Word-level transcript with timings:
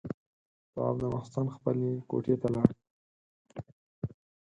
تواب 0.71 0.97
ماخستن 1.13 1.45
خپلې 1.55 1.89
کوټې 2.09 2.35
ته 2.41 2.47
لاړ. 2.53 2.69